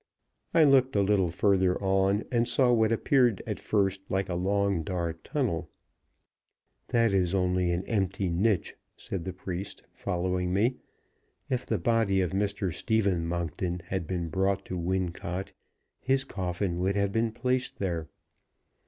[0.55, 4.81] I looked a little further on, and saw what appeared at first like a long
[4.81, 5.69] dark tunnel.
[6.87, 10.77] "That is only an empty niche," said the priest, following me.
[11.51, 12.73] "If the body of Mr.
[12.73, 15.51] Stephen Monkton had been brought to Wincot,
[15.99, 18.07] his coffin would have been placed there."